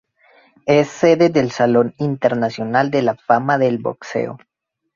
Es 0.65 0.87
sede 0.89 1.29
del 1.29 1.51
Salón 1.51 1.93
Internacional 1.99 2.89
de 2.89 3.03
la 3.03 3.13
Fama 3.13 3.59
del 3.59 3.77
Boxeo. 3.77 4.39